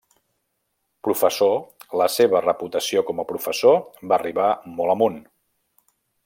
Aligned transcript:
Professor, 1.07 1.53
la 2.01 2.07
seva 2.13 2.41
reputació 2.47 3.05
com 3.11 3.21
a 3.21 3.27
professor 3.35 3.79
va 4.13 4.19
arribar 4.19 4.49
molt 4.81 4.95
amunt. 4.99 5.21